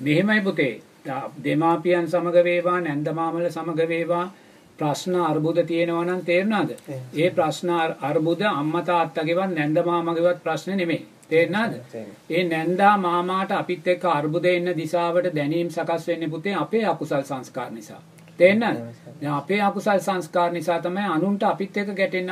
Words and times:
මෙහෙමයි 0.00 0.40
පුතේ. 0.40 0.80
දෙමාපියන් 1.44 2.08
සමග 2.08 2.44
වේවා 2.44 2.80
නැන්ද 2.80 3.08
මාමල 3.12 3.48
සමග 3.48 3.88
වේවා 3.88 4.24
ප්‍රශ්න 4.78 5.14
අර්බුද 5.22 5.58
තියෙනවා 5.66 6.04
නම් 6.04 6.22
තේරුණාද? 6.22 6.70
ඒ 7.14 7.30
ප්‍රශ්න 7.30 7.70
අර්බුද 8.02 8.40
අම්මා 8.42 8.82
තාත්තගේවත් 8.84 9.54
නැන්ද 9.54 9.78
මාමගේවත් 9.84 10.42
ප්‍රශ්න 10.42 10.76
නෙමෙයි. 10.76 11.06
තේරුණාද? 11.28 11.72
ඒ 12.30 12.44
නැන්දා 12.44 12.96
මාමාට 12.98 13.52
අපිත් 13.52 13.88
එක්ක 13.88 14.04
අර්බුද 14.10 14.44
එන්න 14.46 14.74
දිශාවට 14.76 15.32
දැනීම් 15.34 15.70
සකස් 15.70 16.08
වෙන්නේ 16.08 16.28
පුතේ 16.28 16.54
අපේ 16.56 16.84
අකුසල් 16.86 17.22
සංස්කාර 17.22 17.70
නිසා. 17.70 18.02
තේරෙනවද? 18.38 18.78
දැන් 19.20 19.32
අපේ 19.32 19.60
අකුසල් 19.62 20.00
සංස්කාර 20.00 20.52
නිසා 20.52 20.78
තමයි 20.80 21.08
අනුන්ට 21.08 21.42
අපිත් 21.44 21.76
එක්ක 21.76 21.96
ගැටෙන්න 21.96 22.30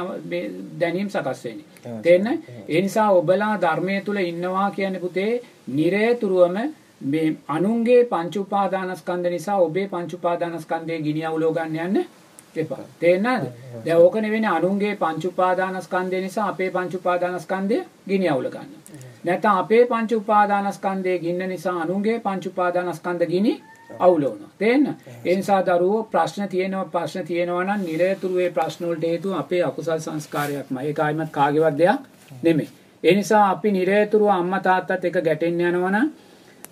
දැනීම් 0.80 1.08
සකස් 1.08 1.44
වෙන්නේ. 1.44 1.66
තේරෙනවද? 2.02 2.38
ඒ 2.68 2.80
නිසා 2.80 3.10
ඔබලා 3.12 3.52
ධර්මයේ 3.60 4.00
තුල 4.00 4.16
ඉන්නවා 4.18 4.70
කියන්නේ 4.70 5.00
පුතේ 5.00 5.42
නිරේතුරුවම 5.68 6.56
මේ 7.04 7.36
අනුන්ගේ 7.48 8.02
පංච 8.04 8.36
උපාදානස්කන්ධ 8.36 9.30
නිසා 9.30 9.58
ඔබේ 9.58 9.88
පංච 9.88 10.12
උපාදානස්කන්ධයේ 10.14 11.02
ගිනි 11.02 11.24
අවුලව 11.24 11.56
ගන්න 11.56 11.96
යන්න 11.96 12.06
එපා. 12.56 12.84
තේරෙනවද? 13.00 13.44
දැන් 13.84 13.98
ඕක 13.98 14.16
නෙවෙයි 14.16 14.46
අනුන්ගේ 14.46 14.94
පංච 14.96 15.24
උපාදානස්කන්ධය 15.24 16.20
නිසා 16.20 16.48
අපේ 16.48 16.70
පංච 16.70 16.94
උපාදානස්කන්ධය 16.94 17.78
ගිනි 18.08 18.28
අවුල 18.28 18.48
ගන්න. 18.48 18.72
නැත්නම් 19.24 19.58
අපේ 19.58 19.84
පංච 19.86 20.12
උපාදානස්කන්ධයේ 20.14 21.18
ගින්න 21.18 21.48
නිසා 21.48 21.76
අනුන්ගේ 21.80 22.18
පංච 22.20 22.46
උපාදානස්කන්ධ 22.46 23.26
ගිනි 23.26 23.52
අවුල 23.98 24.22
වුණා. 24.22 24.50
තේන්න? 24.58 24.86
ඒ 25.24 25.36
නිසා 25.36 25.60
දරුවෝ 25.62 26.02
ප්‍රශ්න 26.04 26.48
තියෙනවා 26.48 26.84
ප්‍රශ්න 26.86 27.26
තියෙනවා 27.26 27.64
නම් 27.64 27.82
නිරතුරු 27.82 28.38
ඒ 28.38 28.50
ප්‍රශ්න 28.50 28.88
වලට 28.88 29.04
හේතුව 29.04 29.38
අපේ 29.42 29.62
අකුසල් 29.62 29.98
සංස්කාරයක්මයි. 29.98 30.86
ඒක 30.88 31.00
ආයිමත් 31.00 31.30
කාගේවත් 31.30 31.78
දෙයක් 31.78 32.00
නෙමෙයි. 32.42 32.68
ඒ 33.04 33.14
නිසා 33.14 33.50
අපි 33.50 33.72
නිරතුරුව 33.72 34.30
අම්මා 34.30 34.60
තාත්තත් 34.60 35.04
එක 35.04 35.18
ගැටෙන්න 35.24 35.60
යනවා 35.62 35.90
නම් 35.90 36.08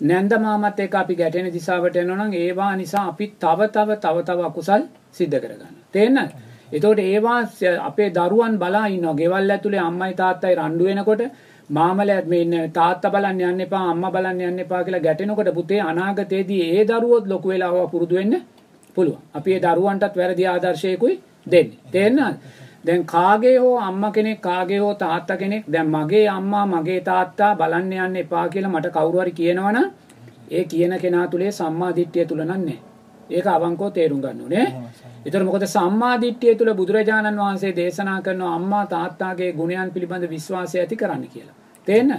නැන්ද 0.03 0.33
මාමත් 0.41 0.81
එක්ක 0.81 0.95
අපි 0.95 1.15
ගැටෙන 1.15 1.49
දිශාවට 1.53 1.97
යනවා 1.97 2.17
නම් 2.21 2.33
ඒවා 2.37 2.73
නිසා 2.77 3.05
අපි 3.11 3.27
තව 3.41 3.69
තව 3.69 3.91
තව 3.97 4.17
තව 4.29 4.41
අකුසල් 4.49 4.83
සිද්ධ 5.13 5.37
කරගන්න. 5.37 5.75
තේරෙනවද? 5.93 6.33
එතකොට 6.73 7.01
ඒවා 7.01 7.39
අපේ 7.83 8.11
දරුවන් 8.11 8.55
බලා 8.59 8.87
ඉන්නවා. 8.89 9.15
ගෙවල් 9.15 9.51
ඇතුලේ 9.51 9.81
අම්මයි 9.81 10.15
තාත්තයි 10.15 10.55
රණ්ඩු 10.55 10.85
වෙනකොට 10.85 11.23
මාමලත් 11.71 12.27
මේ 12.27 12.63
තාත්තා 12.71 13.11
බලන්න 13.11 13.43
යන්න 13.43 13.65
එපා 13.67 13.85
අම්මා 13.91 14.11
බලන්න 14.11 14.41
යන්න 14.43 14.65
එපා 14.65 14.83
කියලා 14.85 15.05
ගැටෙනකොට 15.07 15.55
පුතේ 15.55 15.81
අනාගතයේදී 15.83 16.63
ඒ 16.71 16.85
දරුවොත් 16.85 17.27
ලොකු 17.27 17.49
වෙලා 17.49 17.87
පුරුදු 17.87 18.15
වෙන්න 18.15 18.35
පුළුවන්. 18.97 19.23
අපි 19.35 19.55
ඒ 19.55 19.61
දරුවන්ටත් 19.61 20.17
වැරදි 20.17 20.47
ආදර්ශයකුයි 20.47 21.15
දෙන්නේ. 21.47 21.79
තේරෙනවද? 21.93 22.37
දැන් 22.85 23.05
කාගේ 23.07 23.57
හෝ 23.57 23.75
අම්මා 23.81 24.11
කෙනෙක් 24.11 24.41
කාගේ 24.41 24.79
හෝ 24.79 24.95
තාත්තා 24.97 25.37
කෙනෙක් 25.37 25.65
දැන් 25.69 25.89
මගේ 25.89 26.29
අම්මා 26.29 26.65
මගේ 26.67 27.01
තාත්තා 27.01 27.51
බලන්න 27.55 27.93
යන්න 27.99 28.17
එපා 28.17 28.47
කියලා 28.49 28.73
මට 28.73 28.91
කවුරු 28.91 29.21
හරි 29.21 29.33
කියනවනම් 29.33 29.91
ඒ 30.51 30.65
කියන 30.65 30.95
කෙනා 31.01 31.27
තුලේ 31.27 31.53
සම්මා 31.53 31.93
දිට්ඨිය 31.97 32.27
තුල 32.27 32.43
නන්නේ. 32.45 32.79
ඒක 33.31 33.47
අවංකව 33.47 33.91
තේරුම් 33.91 34.21
ගන්න 34.21 34.41
ඕනේ. 34.41 34.67
ඒතර 35.27 35.45
මොකද 35.45 35.67
සම්මා 35.67 36.15
දිට්ඨිය 36.21 36.55
තුල 36.55 36.71
බුදුරජාණන් 36.75 37.39
වහන්සේ 37.39 37.73
දේශනා 37.77 38.21
කරන 38.21 38.43
අම්මා 38.49 38.85
තාත්තාගේ 38.87 39.53
ගුණයන් 39.53 39.91
පිළිබඳ 39.91 40.27
විශ්වාසය 40.29 40.79
ඇති 40.79 40.97
කරන්න 40.97 41.25
කියලා. 41.27 41.57
තේන්න? 41.87 42.11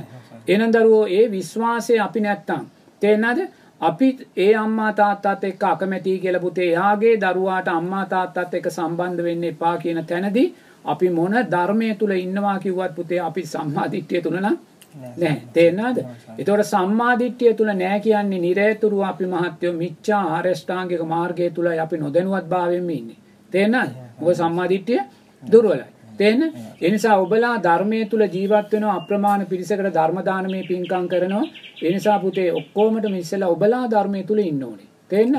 එහෙනම් 0.47 0.71
දරුවෝ 0.71 1.05
ඒ 1.09 1.25
විශ්වාසය 1.31 1.99
අපි 1.99 2.21
නැත්තම් 2.21 2.63
තේන්නද? 3.01 3.39
අපි 3.83 4.07
ඒ 4.37 4.51
අම්මා 4.55 4.91
තාත්තත් 4.93 5.43
එක්ක 5.43 5.63
අකමැතියි 5.65 6.19
කියලා 6.19 6.41
පුතේ 6.41 6.67
එයාගේ 6.67 7.15
දරුවාට 7.21 7.67
අම්මා 7.69 8.05
තාත්තත් 8.07 8.53
එක්ක 8.53 8.67
සම්බන්ධ 8.71 9.23
වෙන්න 9.23 9.43
එපා 9.45 9.75
කියන 9.77 9.99
තැනදී 10.05 10.47
අපි 10.85 11.09
මොන 11.11 11.35
ධර්මයේ 11.51 11.95
තුල 11.95 12.13
ඉන්නවා 12.17 12.59
කිව්වත් 12.59 12.95
පුතේ 12.95 13.19
අපි 13.21 13.43
සම්මා 13.45 13.87
දිට්ඨිය 13.91 14.21
තුල 14.21 14.37
නම් 14.37 14.57
නැහැ 14.95 15.41
තේරෙනවද? 15.53 15.97
ඒතකොට 16.37 16.65
සම්මා 16.65 17.13
දිට්ඨිය 17.19 17.53
තුල 17.53 17.71
නැහැ 17.73 17.99
කියන්නේ 17.99 18.39
නිරේතුරු 18.39 19.01
අපි 19.03 19.25
මහත්යෝ 19.27 19.73
මිච්ඡා 19.73 20.23
ආරෂ්ඨාංගික 20.29 21.03
මාර්ගයේ 21.05 21.49
තුලයි 21.51 21.79
අපි 21.79 21.97
නොදැනුවත් 21.97 22.47
භාවයෙන්ම 22.47 22.89
ඉන්නේ. 22.91 23.19
තේරෙනවද? 23.51 23.91
මොකද 24.19 24.35
සම්මා 24.35 24.69
දිට්ඨිය 24.69 25.01
දුර්වලයි. 25.43 25.92
තේන්න 26.17 26.41
ඒ 26.81 26.89
නිසා 26.89 27.17
ඔබලා 27.17 27.55
ධර්මයේ 27.59 28.05
තුල 28.05 28.23
ජීවත් 28.27 28.73
වෙනවා 28.73 28.95
අප්‍රමාණ 28.95 29.45
පිරිසකට 29.45 29.87
ධර්ම 29.89 30.19
දානමේ 30.25 30.63
පින්කම් 30.63 31.05
කරනවා. 31.07 31.45
ඒ 31.83 31.93
නිසා 31.93 32.17
පුතේ 32.19 32.49
ඔක්කොමටම 32.53 33.15
ඉස්සෙල්ලා 33.15 33.53
ඔබලා 33.55 33.85
ධර්මයේ 33.89 34.27
තුල 34.29 34.41
ඉන්න 34.41 34.63
ඕනේ. 34.63 34.89
තේන්නද 35.09 35.35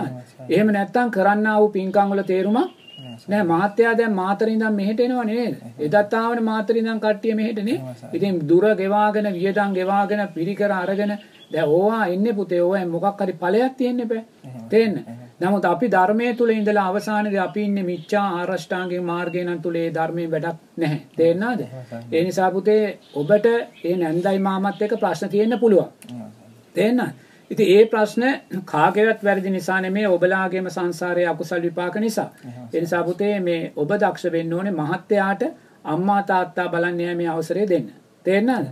එහෙම 0.49 0.73
නැත්තම් 0.73 1.09
කරන්නා 1.11 1.59
වූ 1.61 1.71
පින්කම් 1.71 2.09
වල 2.11 2.25
තේරුමක් 2.25 2.71
නෑ. 3.29 3.45
මහත්තයා 3.45 3.95
දැන් 3.99 4.15
මාතර 4.15 4.49
ඉඳන් 4.49 4.73
මෙහෙට 4.73 5.01
එනව 5.01 5.21
නේද? 5.27 5.55
එදත් 5.81 6.15
ආවනේ 6.15 6.49
මාතර 6.51 6.77
ඉඳන් 6.77 7.01
කට්ටිය 7.01 7.35
මෙහෙට 7.35 7.63
නේ. 7.65 7.79
ඉතින් 8.13 8.41
දුර 8.49 8.65
ගෙවාගෙන 8.75 9.31
වියදම් 9.35 9.77
ගෙවාගෙන 9.79 10.25
පිරිකර 10.37 10.73
අරගෙන 10.73 11.15
දැන් 11.53 11.69
ඕවා 11.69 12.05
ඉන්නේ 12.07 12.35
පුතේ. 12.35 12.63
ඕවා 12.63 12.87
මොකක් 12.87 13.21
හරි 13.21 13.39
ඵලයක් 13.43 13.77
තියෙන්න 13.79 14.09
බෑ 14.09 14.25
තේන්න 14.71 14.95
නමුත් 15.41 15.65
අපි 15.65 15.87
ධර්මයේ 15.89 16.35
තුල 16.35 16.51
ඉඳලා 16.51 16.87
අවසානයේදී 16.89 17.39
අපි 17.39 17.63
ඉන්නේ 17.63 17.85
මිච්ඡා 17.85 18.27
ආරෂ්ඨාංගික 18.33 19.03
මාර්ගය 19.03 19.41
නම් 19.45 19.61
තුලේ 19.61 19.89
ධර්මයේ 19.91 20.31
වැඩක් 20.31 20.59
නැහැ. 20.77 21.01
තේරෙනවද? 21.17 21.63
ඒ 22.13 22.23
නිසා 22.25 22.51
පුතේ 22.51 22.99
ඔබට 23.15 23.47
මේ 23.83 23.97
නැන්දයි 23.97 24.39
මාමත් 24.41 24.83
එක්ක 24.83 24.95
ප්‍රශ්න 25.01 25.29
තියෙන්න 25.29 25.59
පුළුවන්. 25.59 25.91
තේරෙනවද? 26.75 27.25
ඉතින් 27.51 27.67
ඒ 27.69 27.87
ප්‍රශ්න 27.87 28.25
කාගේවත් 28.65 29.25
වැරදි 29.25 29.51
නිසා 29.51 29.81
නෙමෙයි 29.81 30.07
ඔබලාගේම 30.09 30.71
සංසාරයේ 30.71 31.29
අකුසල් 31.29 31.63
විපාක 31.63 31.97
නිසා. 31.97 32.31
ඒ 32.73 32.81
නිසා 32.81 33.03
පුතේ 33.03 33.41
මේ 33.41 33.73
ඔබ 33.77 33.91
දක්ෂ 33.95 34.33
වෙන්න 34.33 34.55
ඕනේ 34.55 34.73
මහත්යාට 34.73 35.43
අම්මා 35.85 36.23
තාත්තා 36.23 36.69
බලන්න 36.69 37.01
යෑමේ 37.01 37.29
අවසරය 37.29 37.69
දෙන්න. 37.69 37.91
තේරෙනවද? 38.25 38.67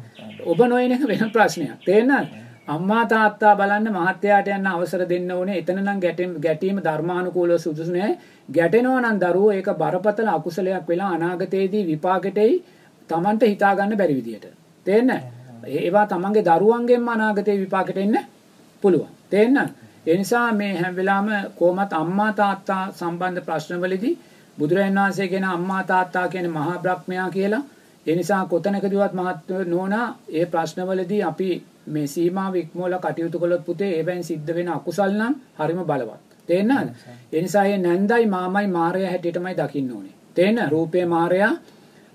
ඔබ 0.47 0.61
නොයන 0.67 0.93
එක 0.93 1.05
වෙන 1.09 1.31
ප්‍රශ්නයක්. 1.31 1.77
තේරෙනවද? 1.85 2.43
අම්මා 2.69 3.07
තාත්තා 3.07 3.57
බලන්න 3.57 3.93
මහත්තයාට 3.93 4.49
යන්න 4.49 4.67
අවසර 4.67 5.03
දෙන්න 5.09 5.31
ඕනේ. 5.31 5.59
එතන 5.59 5.79
නම් 5.79 6.01
ගැටීම 6.41 6.79
ධර්මානුකූලව 6.79 7.59
සුදුසු 7.59 7.93
නෑ. 7.93 8.19
ගැටෙනවා 8.49 9.01
නම් 9.01 9.19
දරුවෝ 9.19 9.53
ඒක 9.53 9.71
බරපතල 9.75 10.29
අකුසලයක් 10.29 10.89
වෙලා 10.89 11.11
අනාගතයේදී 11.11 11.87
විපාකෙටයි 11.87 12.65
Tamanට 13.11 13.43
හිතා 13.43 13.75
ගන්න 13.75 13.97
බැරි 13.97 14.15
විදියට. 14.15 14.47
තේරෙන්නේ? 14.87 15.23
ඒවා 15.79 16.07
Tamanගේ 16.07 16.45
දරුවන්ගෙන්ම 16.45 17.09
අනාගතේ 17.09 17.59
විපාකෙට 17.59 17.99
එන්න 17.99 18.19
පුළුවන්. 18.83 19.11
තේරෙනවද? 19.31 19.71
ඒ 20.07 20.17
නිසා 20.17 20.53
මේ 20.53 20.73
හැම 20.77 20.97
වෙලාවෙම 20.97 21.51
කොහොමත් 21.53 21.93
අම්මා 21.93 22.33
තාත්තා 22.33 22.83
සම්බන්ධ 22.93 23.45
ප්‍රශ්නවලදී 23.45 24.19
බුදුරජාණන් 24.59 24.99
වහන්සේ 24.99 25.29
කියන 25.29 25.45
අම්මා 25.47 25.83
තාත්තා 25.85 26.29
කියන්නේ 26.29 26.53
මහා 26.53 26.79
බ්‍රහ්මයා 26.79 27.31
කියලා. 27.31 27.63
ඒ 28.07 28.17
නිසා 28.17 28.47
කොතැනකදවත් 28.47 29.13
මහත් 29.13 29.67
නෝනා 29.67 30.07
ඒ 30.31 30.47
ප්‍රශ්නවලදී 30.47 31.23
අපි 31.23 31.51
මේ 31.87 32.07
සීමාව 32.07 32.55
ඉක්මෝල 32.55 32.95
කටයුතු 32.99 33.39
කළොත් 33.39 33.65
පුතේ 33.65 33.91
ඒවෙන් 33.97 34.25
සිද්ධ 34.25 34.55
වෙන 34.55 34.69
අකුසල් 34.69 35.13
නම් 35.13 35.35
හරිම 35.59 35.81
බලවත්. 35.83 36.21
තේරෙනවද? 36.49 36.89
ඒ 37.33 37.43
නිසා 37.43 37.63
මේ 37.63 37.79
නැන්දයි 37.79 38.27
මාමයි 38.27 38.67
මායя 38.69 39.11
හැටියටමයි 39.11 39.55
දකින්න 39.57 39.93
ඕනේ. 39.93 40.15
තේරෙන 40.35 40.71
රූපේ 40.71 41.07
මායя 41.07 41.51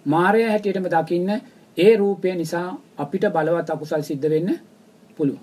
මායя 0.05 0.49
හැටියටම 0.49 0.87
දකින්න 0.87 1.29
ඒ 1.77 1.93
රූපය 1.95 2.35
නිසා 2.35 2.67
අපිට 2.97 3.25
බලවත් 3.29 3.69
අකුසල් 3.69 4.01
සිද්ධ 4.01 4.29
වෙන්න 4.29 4.59
පුළුවන්. 5.17 5.35